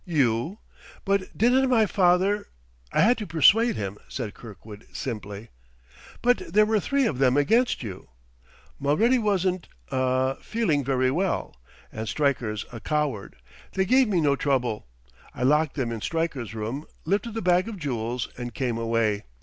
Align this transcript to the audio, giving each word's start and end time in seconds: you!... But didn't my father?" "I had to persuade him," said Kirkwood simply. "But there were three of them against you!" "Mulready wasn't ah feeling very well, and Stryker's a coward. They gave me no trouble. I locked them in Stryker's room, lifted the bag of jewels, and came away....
you!... 0.03 0.57
But 1.05 1.37
didn't 1.37 1.69
my 1.69 1.85
father?" 1.85 2.47
"I 2.91 3.01
had 3.01 3.19
to 3.19 3.27
persuade 3.27 3.75
him," 3.75 3.99
said 4.07 4.33
Kirkwood 4.33 4.87
simply. 4.91 5.49
"But 6.23 6.39
there 6.51 6.65
were 6.65 6.79
three 6.79 7.05
of 7.05 7.19
them 7.19 7.37
against 7.37 7.83
you!" 7.83 8.09
"Mulready 8.79 9.19
wasn't 9.19 9.67
ah 9.91 10.37
feeling 10.41 10.83
very 10.83 11.11
well, 11.11 11.55
and 11.91 12.09
Stryker's 12.09 12.65
a 12.71 12.79
coward. 12.79 13.35
They 13.73 13.85
gave 13.85 14.07
me 14.07 14.21
no 14.21 14.35
trouble. 14.35 14.87
I 15.35 15.43
locked 15.43 15.75
them 15.75 15.91
in 15.91 16.01
Stryker's 16.01 16.55
room, 16.55 16.87
lifted 17.05 17.35
the 17.35 17.43
bag 17.43 17.69
of 17.69 17.77
jewels, 17.77 18.27
and 18.39 18.55
came 18.55 18.79
away.... 18.79 19.25